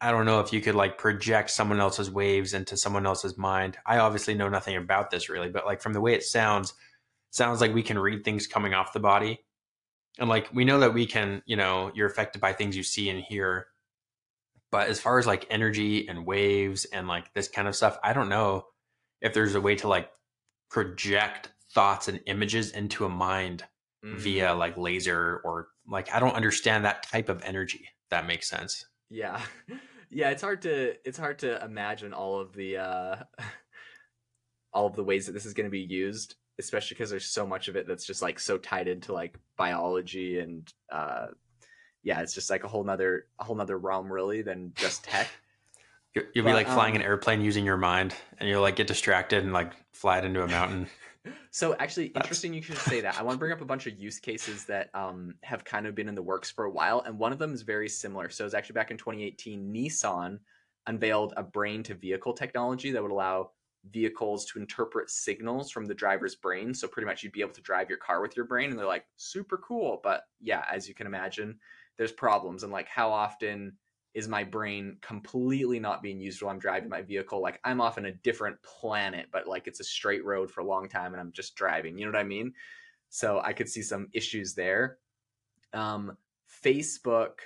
[0.00, 3.78] I don't know if you could like project someone else's waves into someone else's mind.
[3.86, 6.74] I obviously know nothing about this really, but like from the way it sounds,
[7.34, 9.40] sounds like we can read things coming off the body.
[10.18, 13.10] And like we know that we can, you know, you're affected by things you see
[13.10, 13.66] and hear
[14.74, 18.12] but as far as like energy and waves and like this kind of stuff, I
[18.12, 18.66] don't know
[19.20, 20.10] if there's a way to like
[20.68, 23.62] project thoughts and images into a mind
[24.04, 24.18] mm-hmm.
[24.18, 27.88] via like laser or like I don't understand that type of energy.
[28.10, 28.84] that makes sense.
[29.08, 29.40] Yeah.
[30.10, 33.16] Yeah, it's hard to it's hard to imagine all of the uh
[34.72, 37.46] all of the ways that this is going to be used, especially because there's so
[37.46, 41.26] much of it that's just like so tied into like biology and uh
[42.04, 45.28] yeah, it's just like a whole nother a whole nother realm really than just tech.
[46.14, 48.76] You'll, you'll but, be like flying um, an airplane using your mind, and you'll like
[48.76, 50.86] get distracted and like fly it into a mountain.
[51.50, 52.26] so actually, That's...
[52.26, 53.18] interesting you should say that.
[53.18, 55.96] I want to bring up a bunch of use cases that um, have kind of
[55.96, 58.30] been in the works for a while, and one of them is very similar.
[58.30, 60.38] So it's actually back in 2018, Nissan
[60.86, 63.50] unveiled a brain to vehicle technology that would allow
[63.90, 66.74] vehicles to interpret signals from the driver's brain.
[66.74, 68.86] So pretty much you'd be able to drive your car with your brain, and they're
[68.86, 70.00] like super cool.
[70.02, 71.58] But yeah, as you can imagine,
[71.96, 73.76] there's problems and like how often
[74.14, 77.42] is my brain completely not being used while I'm driving my vehicle?
[77.42, 80.66] Like I'm off in a different planet, but like it's a straight road for a
[80.66, 81.98] long time and I'm just driving.
[81.98, 82.52] You know what I mean?
[83.08, 84.98] So I could see some issues there.
[85.72, 86.16] Um,
[86.64, 87.40] Facebook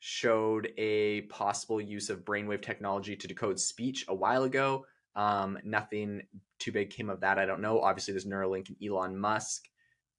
[0.00, 4.84] showed a possible use of brainwave technology to decode speech a while ago.
[5.16, 6.22] Um, nothing
[6.58, 7.38] too big came of that.
[7.38, 7.80] I don't know.
[7.80, 9.64] Obviously, there's Neuralink and Elon Musk.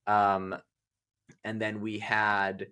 [0.07, 0.55] Um,
[1.43, 2.67] and then we had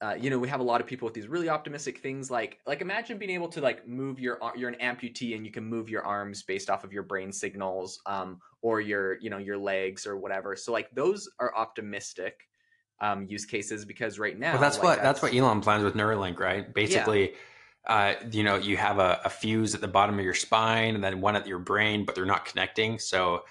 [0.00, 2.58] uh, you know we have a lot of people with these really optimistic things like
[2.66, 5.88] like imagine being able to like move your you're an amputee and you can move
[5.88, 10.06] your arms based off of your brain signals um, or your you know your legs
[10.06, 12.46] or whatever so like those are optimistic
[13.00, 15.82] um, use cases because right now well, that's like, what that's, that's, what elon plans
[15.82, 17.36] with neuralink right basically yeah.
[17.88, 21.02] Uh, you know you have a, a fuse at the bottom of your spine and
[21.02, 23.42] then one at your brain but they're not connecting so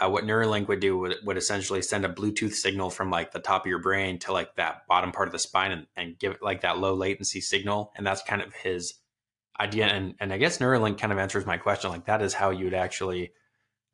[0.00, 3.38] uh, what Neuralink would do would, would essentially send a Bluetooth signal from like the
[3.38, 6.32] top of your brain to like that bottom part of the spine and, and give
[6.32, 7.92] it like that low latency signal.
[7.96, 8.94] And that's kind of his
[9.58, 9.86] idea.
[9.86, 11.90] And, and I guess Neuralink kind of answers my question.
[11.90, 13.32] Like that is how you would actually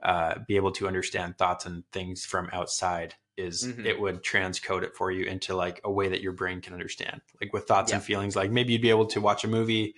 [0.03, 3.87] uh, be able to understand thoughts and things from outside is mm-hmm.
[3.87, 7.21] it would transcode it for you into like a way that your brain can understand
[7.41, 7.97] like with thoughts yeah.
[7.97, 9.95] and feelings like maybe you'd be able to watch a movie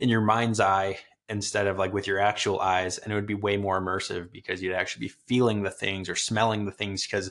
[0.00, 3.34] in your mind's eye instead of like with your actual eyes and it would be
[3.34, 7.30] way more immersive because you'd actually be feeling the things or smelling the things because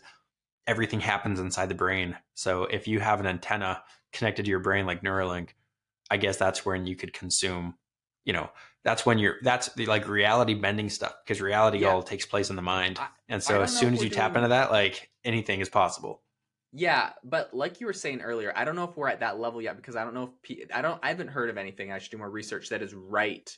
[0.68, 3.82] everything happens inside the brain so if you have an antenna
[4.12, 5.50] connected to your brain like neuralink
[6.12, 7.76] i guess that's when you could consume
[8.26, 8.50] you know
[8.88, 11.90] that's when you're that's the like reality bending stuff because reality yeah.
[11.90, 14.72] all takes place in the mind and so as soon as you tap into that
[14.72, 16.22] like anything is possible
[16.74, 19.62] yeah, but like you were saying earlier, I don't know if we're at that level
[19.62, 21.94] yet because I don't know if I don't I haven't heard of anything.
[21.94, 23.50] I should do more research that is right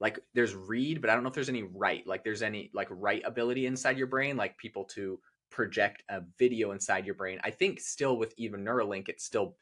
[0.00, 2.88] like there's read but i don't know if there's any write like there's any like
[2.90, 5.18] write ability inside your brain like people to
[5.50, 9.56] project a video inside your brain i think still with even neuralink it's still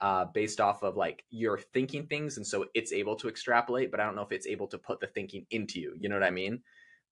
[0.00, 4.00] uh, based off of like you're thinking things and so it's able to extrapolate but
[4.00, 6.24] i don't know if it's able to put the thinking into you you know what
[6.24, 6.60] i mean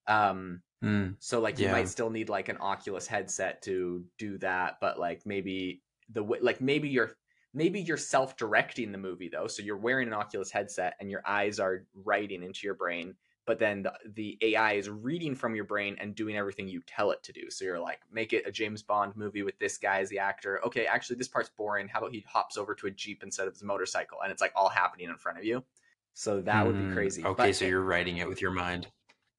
[0.07, 1.73] um mm, so like you yeah.
[1.73, 6.39] might still need like an oculus headset to do that but like maybe the way
[6.41, 7.11] like maybe you're
[7.53, 11.59] maybe you're self-directing the movie though so you're wearing an oculus headset and your eyes
[11.59, 13.15] are writing into your brain
[13.49, 17.13] but then the, the ai is reading from your brain and doing everything you tell
[17.13, 17.49] it to do.
[17.49, 20.61] So you're like make it a james bond movie with this guy as the actor.
[20.67, 21.89] Okay actually this part's boring.
[21.89, 24.53] How about he hops over to a jeep instead of his motorcycle and it's like
[24.55, 25.65] all happening in front of you?
[26.13, 27.25] So that mm, would be hmm, crazy.
[27.25, 28.87] okay but so you're writing it with your mind.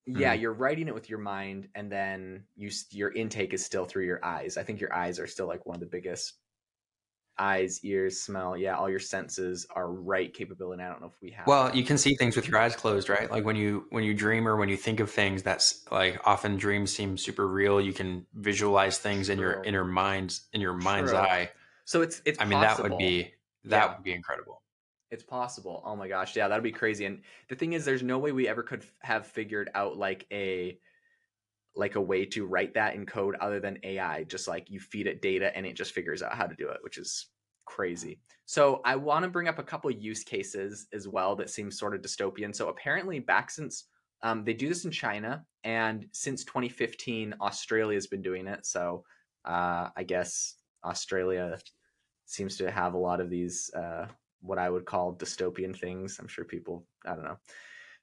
[0.08, 0.42] Yeah mm.
[0.42, 4.26] you're writing it with your mind and then you your intake is still through your
[4.26, 4.58] eyes.
[4.58, 6.34] I think your eyes are still like one of the biggest
[7.40, 10.84] eyes, ears, smell, yeah, all your senses are right capability.
[10.84, 11.48] I don't know if we have.
[11.48, 11.76] Well, that.
[11.76, 13.32] you can see things with your eyes closed, right?
[13.32, 16.58] Like when you when you dream or when you think of things, that's like often
[16.58, 17.80] dreams seem super real.
[17.80, 19.34] You can visualize things True.
[19.34, 21.20] in your inner minds in your mind's True.
[21.20, 21.50] eye.
[21.86, 22.40] So it's it's.
[22.40, 23.34] I mean, that would be
[23.66, 23.96] that yeah.
[23.96, 24.62] would be incredible.
[25.12, 25.82] It's possible.
[25.86, 27.06] Oh my gosh, yeah, that'd be crazy.
[27.06, 30.78] And the thing is, there's no way we ever could have figured out like a
[31.80, 34.24] like a way to write that in code other than AI.
[34.26, 36.78] Just like you feed it data and it just figures out how to do it,
[36.82, 37.28] which is
[37.66, 38.20] crazy.
[38.46, 41.96] So I want to bring up a couple use cases as well that seem sort
[41.96, 42.54] of dystopian.
[42.54, 43.86] So apparently, back since
[44.22, 48.66] um, they do this in China, and since 2015, Australia has been doing it.
[48.66, 49.06] So
[49.46, 51.58] uh, I guess Australia
[52.26, 54.08] seems to have a lot of these uh,
[54.42, 56.18] what I would call dystopian things.
[56.20, 57.38] I'm sure people, I don't know.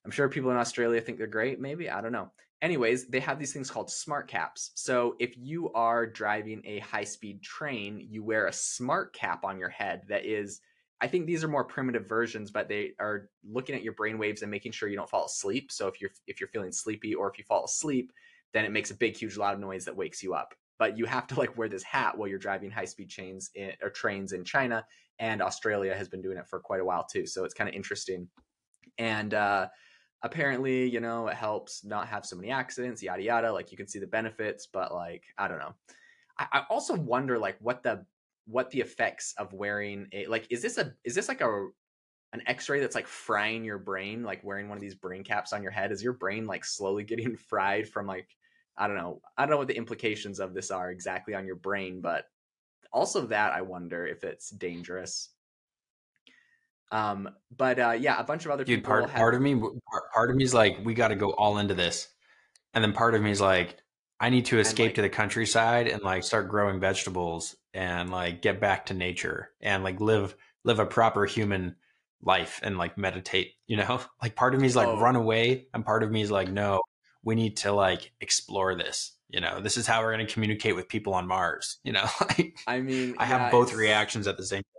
[0.04, 1.60] I'm sure people in Australia think they're great.
[1.60, 2.30] Maybe I don't know.
[2.62, 4.72] Anyways, they have these things called smart caps.
[4.74, 9.58] So if you are driving a high speed train, you wear a smart cap on
[9.58, 10.60] your head that is
[11.00, 14.40] I think these are more primitive versions, but they are looking at your brain waves
[14.40, 15.70] and making sure you don't fall asleep.
[15.70, 18.12] So if you're if you're feeling sleepy or if you fall asleep,
[18.54, 20.54] then it makes a big, huge, loud noise that wakes you up.
[20.78, 23.72] But you have to like wear this hat while you're driving high speed chains in,
[23.82, 24.86] or trains in China,
[25.18, 27.26] and Australia has been doing it for quite a while too.
[27.26, 28.28] So it's kind of interesting.
[28.98, 29.68] And uh,
[30.22, 33.52] apparently, you know, it helps not have so many accidents, yada yada.
[33.52, 35.74] Like you can see the benefits, but like I don't know.
[36.38, 38.04] I, I also wonder like what the
[38.46, 41.68] what the effects of wearing a like is this a is this like a
[42.32, 45.62] an x-ray that's like frying your brain like wearing one of these brain caps on
[45.62, 48.28] your head is your brain like slowly getting fried from like
[48.76, 51.56] i don't know i don't know what the implications of this are exactly on your
[51.56, 52.26] brain but
[52.92, 55.30] also that i wonder if it's dangerous
[56.92, 59.60] um but uh yeah a bunch of other Dude, people part have, part of me
[60.14, 62.08] part, of me is like we got to go all into this.
[62.74, 63.76] And then part of me is like
[64.20, 68.40] I need to escape like- to the countryside and like start growing vegetables and like
[68.42, 71.76] get back to nature and like live live a proper human
[72.22, 74.00] life and like meditate, you know?
[74.22, 75.00] Like part of me is like Oh.
[75.00, 76.80] run away and part of me is like no,
[77.22, 79.12] we need to like explore this.
[79.28, 82.06] You know, this is how we're going to communicate with people on Mars, you know?
[82.20, 84.75] Like i mean I have both it's- reactions at the same time.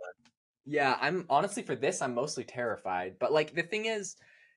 [0.70, 3.16] Yeah, I'm honestly for this, I'm mostly terrified.
[3.18, 4.16] But like the thing is,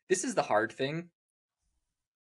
[0.09, 1.09] this is the hard thing.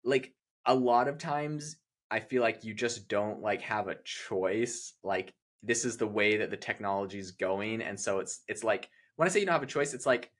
[0.04, 0.34] Like
[0.66, 1.76] a lot of times
[2.10, 4.94] I feel like you just don't like have a choice.
[5.02, 7.82] Like this is the way that the technology is going.
[7.82, 10.30] And so it's it's like when I say you don't have a choice, it's like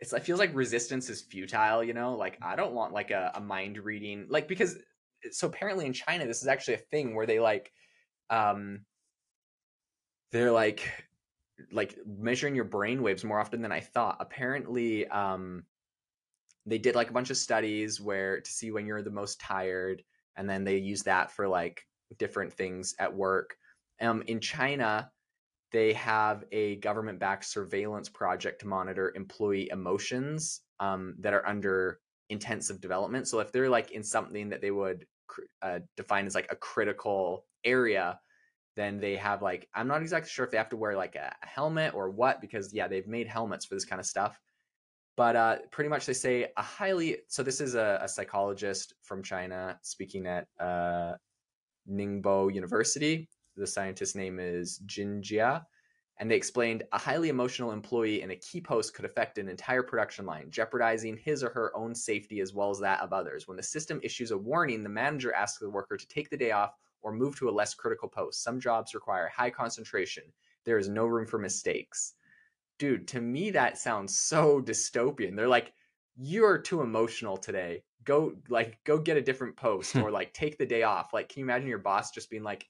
[0.00, 2.14] it's it feels like resistance is futile, you know?
[2.16, 4.76] Like I don't want like a, a mind reading like because
[5.30, 7.72] so apparently in China this is actually a thing where they like
[8.30, 8.80] um
[10.32, 11.05] they're like
[11.72, 14.16] like measuring your brain waves more often than I thought.
[14.20, 15.64] Apparently, um,
[16.66, 20.02] they did like a bunch of studies where to see when you're the most tired,
[20.36, 21.86] and then they use that for like
[22.18, 23.56] different things at work.
[24.00, 25.10] Um, in China,
[25.72, 32.80] they have a government-backed surveillance project to monitor employee emotions um, that are under intensive
[32.80, 33.28] development.
[33.28, 35.06] So if they're like in something that they would
[35.62, 38.18] uh, define as like a critical area,
[38.76, 41.34] then they have like I'm not exactly sure if they have to wear like a
[41.40, 44.38] helmet or what because yeah they've made helmets for this kind of stuff.
[45.16, 49.22] But uh, pretty much they say a highly so this is a, a psychologist from
[49.22, 51.14] China speaking at uh,
[51.90, 53.28] Ningbo University.
[53.56, 55.64] The scientist's name is Jin Jia.
[56.18, 59.82] And they explained a highly emotional employee in a key post could affect an entire
[59.82, 63.46] production line, jeopardizing his or her own safety as well as that of others.
[63.46, 66.52] When the system issues a warning, the manager asks the worker to take the day
[66.52, 68.42] off or move to a less critical post.
[68.42, 70.24] Some jobs require high concentration.
[70.64, 72.14] There is no room for mistakes.
[72.78, 75.36] Dude, to me that sounds so dystopian.
[75.36, 75.72] They're like,
[76.16, 77.84] you're too emotional today.
[78.04, 81.12] Go like go get a different post or like take the day off.
[81.12, 82.66] Like, can you imagine your boss just being like,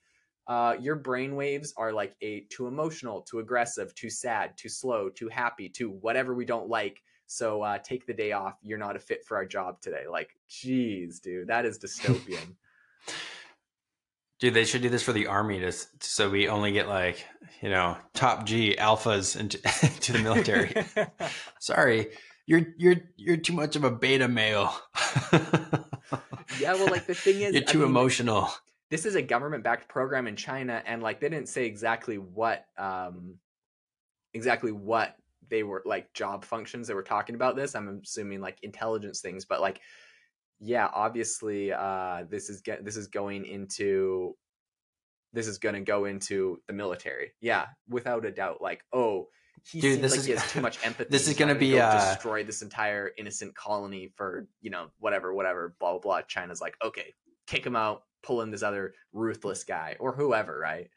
[0.47, 5.09] uh, your brain waves are like a too emotional, too aggressive, too sad, too slow,
[5.09, 7.03] too happy, too whatever we don't like.
[7.27, 8.55] So uh, take the day off.
[8.63, 10.05] You're not a fit for our job today.
[10.09, 12.55] Like, geez, dude, that is dystopian.
[14.39, 17.27] Dude, they should do this for the army to so we only get like,
[17.63, 19.59] you know, top G alphas into
[20.01, 20.75] to the military.
[21.59, 22.09] Sorry,
[22.47, 24.75] you're you're you're too much of a beta male.
[26.61, 28.51] yeah, well, like the thing is, you're I too mean, emotional.
[28.89, 33.35] This is a government-backed program in China, and like they didn't say exactly what, um,
[34.33, 35.17] exactly what
[35.49, 37.57] they were like job functions they were talking about.
[37.57, 39.81] This, I'm assuming like intelligence things, but like,
[40.61, 44.35] yeah, obviously, uh, this is get this is going into
[45.33, 47.33] this is going to go into the military.
[47.41, 48.63] Yeah, without a doubt.
[48.63, 49.29] Like, oh,
[49.71, 51.09] he Dude, seems this like is- he has too much empathy.
[51.11, 55.35] this is gonna be, go uh, destroy this entire innocent colony for you know whatever,
[55.35, 56.23] whatever, blah blah blah.
[56.23, 57.13] China's like, okay,
[57.47, 60.89] kick him out, pull in this other ruthless guy or whoever, right?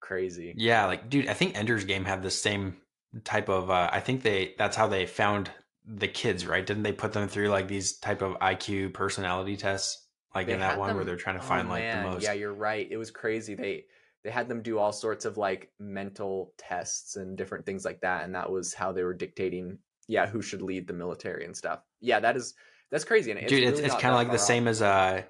[0.00, 0.54] Crazy.
[0.56, 2.76] Yeah, like dude, I think Ender's Game had the same
[3.24, 5.50] type of uh I think they that's how they found
[5.88, 6.64] the kids, right?
[6.64, 10.06] Didn't they put them through like these type of IQ personality tests?
[10.34, 12.22] Like They in that one where they're trying to oh, find like man, the most
[12.22, 12.86] Yeah, you're right.
[12.90, 13.54] It was crazy.
[13.54, 13.84] They
[14.24, 18.24] they had them do all sorts of like mental tests and different things like that,
[18.24, 21.80] and that was how they were dictating, yeah, who should lead the military and stuff.
[22.00, 22.54] Yeah, that is
[22.90, 23.30] that's crazy.
[23.30, 25.22] And it's dude, it's, really it's kind of like the far same as uh,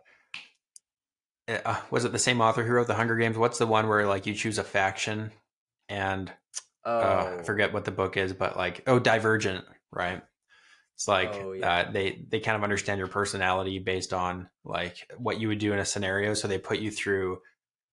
[1.48, 3.38] uh was it the same author who wrote the Hunger Games?
[3.38, 5.30] What's the one where like you choose a faction
[5.88, 6.32] and
[6.84, 10.22] Oh, uh, I forget what the book is, but like oh Divergent, right?
[10.98, 11.70] It's like Oh, yeah.
[11.70, 15.72] uh, they they kind of understand your personality based on like what you would do
[15.72, 16.34] in a scenario.
[16.34, 17.38] So they put you through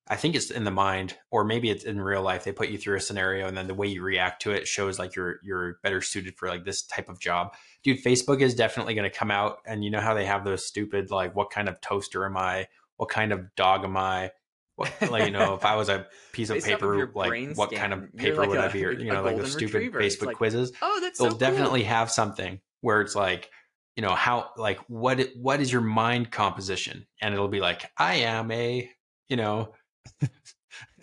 [0.07, 2.43] I think it's in the mind, or maybe it's in real life.
[2.43, 4.99] They put you through a scenario, and then the way you react to it shows
[4.99, 7.53] like you're you're better suited for like this type of job.
[7.83, 10.65] Dude, Facebook is definitely going to come out, and you know how they have those
[10.65, 12.67] stupid like, what kind of toaster am I?
[12.97, 14.31] What kind of dog am I?
[14.75, 17.79] What, like you know, if I was a piece of Based paper, like what scan,
[17.79, 18.85] kind of paper like would I a- be?
[18.85, 20.01] Or, you know, like the stupid retriever.
[20.01, 20.71] Facebook like, quizzes.
[20.81, 21.89] Oh, that's They'll so definitely cool.
[21.89, 23.49] have something where it's like,
[23.95, 27.05] you know, how like what what is your mind composition?
[27.21, 28.89] And it'll be like, I am a,
[29.27, 29.73] you know,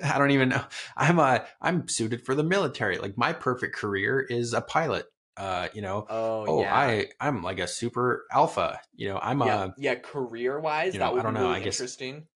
[0.04, 0.64] I don't even know.
[0.96, 2.98] I'm a I'm suited for the military.
[2.98, 5.06] Like my perfect career is a pilot.
[5.36, 6.76] Uh, you know, Oh, oh, yeah.
[6.76, 8.78] I I'm like a super alpha.
[8.94, 9.94] You know, I'm yeah, a yeah.
[9.96, 12.26] Career wise, you that know, would I don't be know, really I guess- interesting.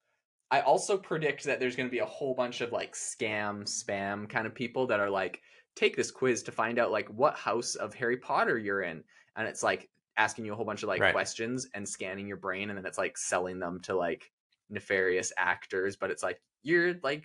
[0.50, 4.28] I also predict that there's going to be a whole bunch of like scam, spam
[4.28, 5.40] kind of people that are like,
[5.74, 9.02] take this quiz to find out like what house of Harry Potter you're in,
[9.36, 11.12] and it's like asking you a whole bunch of like Right.
[11.12, 14.32] questions and scanning your brain, and then it's like selling them to like
[14.70, 17.24] nefarious actors, but it's like you're like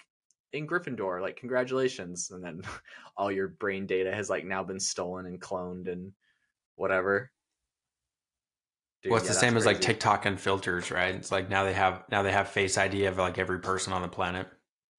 [0.54, 2.62] in Gryffindor, like congratulations, and then
[3.18, 6.12] all your brain data has like now been stolen and cloned and
[6.76, 7.32] whatever.
[9.04, 9.82] Dude, well, it's yeah, the same as like.
[9.82, 11.16] TikTok and filters, right?
[11.16, 14.02] It's like now they have now they have face ID of like every person on
[14.04, 14.48] the planet.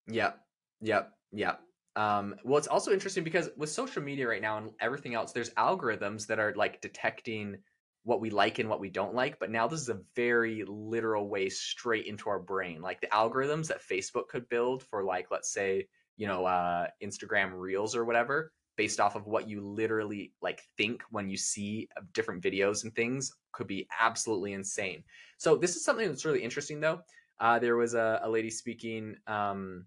[0.08, 0.38] Yep.
[0.80, 1.12] Yep.
[1.32, 1.60] Yep.
[1.95, 5.51] Um, well, it's also interesting because with social media right now and everything else, there's
[5.51, 7.59] algorithms that are like detecting
[8.05, 9.38] what we like and what we don't like.
[9.38, 12.80] But now this is a very literal way straight into our brain.
[12.80, 15.86] Like the algorithms that Facebook could build for like, let's say,
[16.16, 21.03] you know, uh, Instagram Reels or whatever, based off of what you literally like think
[21.11, 25.05] when you see uh, different videos and things could be absolutely insane.
[25.38, 27.01] So this is something that's really interesting though.
[27.38, 29.86] Uh, there was a, a lady speaking, um,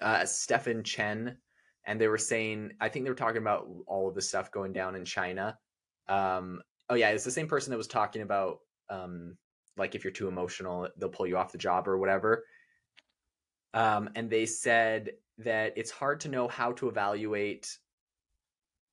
[0.00, 1.36] uh, Stefan Chen,
[1.84, 4.72] and they were saying, I think they were talking about all of the stuff going
[4.72, 5.58] down in China.
[6.08, 8.58] Um, oh yeah, it's the same person that was talking about,
[8.90, 9.36] um,
[9.76, 12.44] like if you're too emotional, they'll pull you off the job or whatever.
[13.74, 17.78] Um, and they said that it's hard to know how to evaluate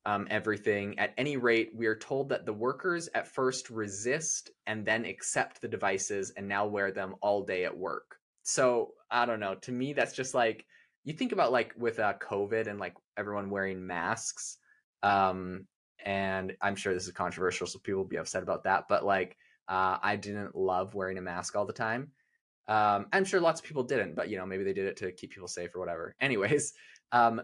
[0.05, 0.99] um, everything.
[0.99, 5.61] At any rate, we are told that the workers at first resist and then accept
[5.61, 8.17] the devices and now wear them all day at work.
[8.43, 9.55] So I don't know.
[9.55, 10.65] To me, that's just like
[11.05, 14.57] you think about like with uh, COVID and like everyone wearing masks.
[15.03, 15.67] Um,
[16.03, 18.85] and I'm sure this is controversial, so people will be upset about that.
[18.89, 19.37] But like,
[19.67, 22.11] uh, I didn't love wearing a mask all the time.
[22.67, 25.11] Um, I'm sure lots of people didn't, but you know, maybe they did it to
[25.11, 26.15] keep people safe or whatever.
[26.21, 26.73] Anyways,
[27.11, 27.41] um,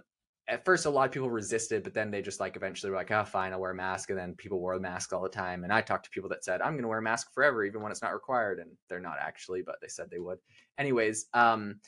[0.48, 3.12] at first a lot of people resisted, but then they just like eventually were like,
[3.12, 4.10] oh, fine, I'll wear a mask.
[4.10, 5.64] And then people wore a mask all the time.
[5.64, 7.82] And I talked to people that said, I'm going to wear a mask forever, even
[7.82, 8.60] when it's not required.
[8.60, 10.40] And they're not actually, but they said they would.
[10.80, 11.80] Anyways, um,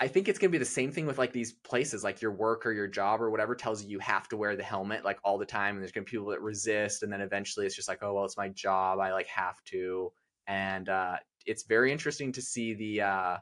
[0.00, 2.32] I think it's going to be the same thing with like these places, like your
[2.32, 5.18] work or your job or whatever tells you you have to wear the helmet like
[5.24, 5.74] all the time.
[5.74, 7.02] And there's going to be people that resist.
[7.02, 9.00] And then eventually it's just like, oh, well, it's my job.
[9.00, 10.12] I like have to.
[10.46, 13.36] And uh, it's very interesting to see the, uh,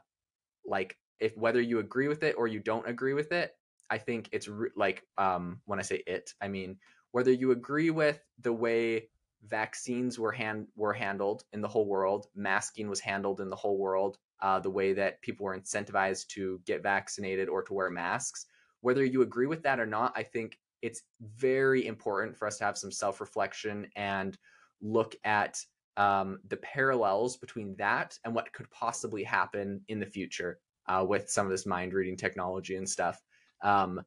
[0.65, 3.51] like, if whether you agree with it or you don't agree with it,
[3.89, 6.77] I think it's re- like um, when I say it, I mean
[7.11, 9.09] whether you agree with the way
[9.45, 13.77] vaccines were hand were handled in the whole world, masking was handled in the whole
[13.77, 18.45] world, uh, the way that people were incentivized to get vaccinated or to wear masks.
[18.81, 22.65] Whether you agree with that or not, I think it's very important for us to
[22.65, 24.37] have some self reflection and
[24.81, 25.59] look at
[25.97, 31.29] um, the parallels between that and what could possibly happen in the future uh, with
[31.29, 33.19] some of this mind reading technology and stuff.
[33.63, 34.01] Um,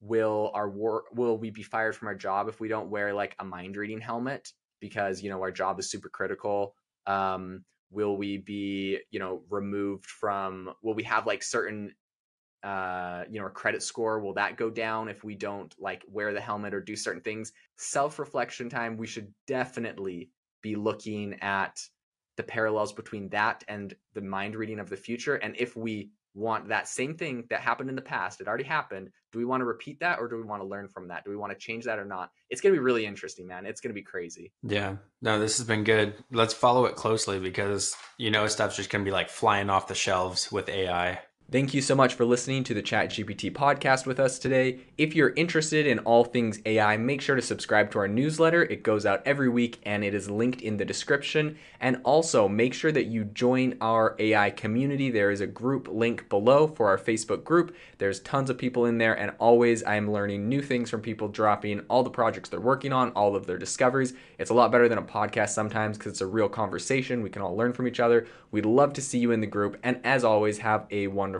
[0.00, 3.36] will our work will we be fired from our job if we don't wear like
[3.38, 4.50] a mind reading helmet
[4.80, 6.74] because you know our job is super critical
[7.06, 11.92] um will we be you know removed from will we have like certain
[12.62, 14.20] uh you know our credit score?
[14.20, 17.52] Will that go down if we don't like wear the helmet or do certain things?
[17.76, 20.30] Self reflection time we should definitely
[20.62, 21.80] be looking at
[22.36, 25.36] the parallels between that and the mind reading of the future.
[25.36, 29.08] And if we want that same thing that happened in the past it already happened
[29.32, 31.30] do we want to repeat that or do we want to learn from that do
[31.30, 33.80] we want to change that or not it's going to be really interesting man it's
[33.80, 34.96] going to be crazy Yeah.
[35.22, 36.14] No, this has been good.
[36.30, 39.94] Let's follow it closely because you know stuff's just gonna be like flying off the
[39.94, 41.20] shelves with AI.
[41.52, 44.82] Thank you so much for listening to the ChatGPT podcast with us today.
[44.96, 48.62] If you're interested in all things AI, make sure to subscribe to our newsletter.
[48.62, 51.58] It goes out every week and it is linked in the description.
[51.80, 55.10] And also make sure that you join our AI community.
[55.10, 57.74] There is a group link below for our Facebook group.
[57.98, 61.26] There's tons of people in there, and always I am learning new things from people
[61.26, 64.12] dropping all the projects they're working on, all of their discoveries.
[64.38, 67.22] It's a lot better than a podcast sometimes because it's a real conversation.
[67.22, 68.28] We can all learn from each other.
[68.52, 69.78] We'd love to see you in the group.
[69.82, 71.39] And as always, have a wonderful